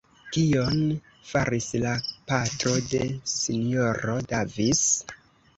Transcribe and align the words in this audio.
Kion 0.35 0.79
faris 1.31 1.67
la 1.83 1.91
patro 2.33 2.73
de 2.95 3.03
S-ro 3.35 4.17
Davis? 4.35 4.83